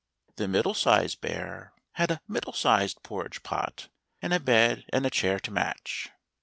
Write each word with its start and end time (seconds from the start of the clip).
The 0.37 0.47
middle 0.47 0.73
sized 0.73 1.21
bear 1.21 1.73
had 1.91 2.09
a 2.09 2.21
middle 2.27 2.53
sized 2.53 3.03
porridge 3.03 3.43
pot, 3.43 3.87
and 4.19 4.33
a 4.33 4.39
bed 4.39 4.83
and 4.89 5.05
a 5.05 5.11
chair 5.11 5.39
to 5.41 5.51
match. 5.51 6.09